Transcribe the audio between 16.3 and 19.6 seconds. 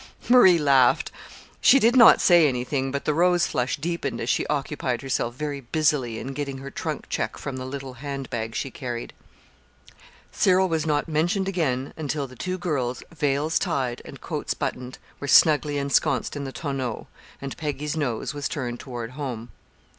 in the tonneau, and Peggy's nose was turned toward home.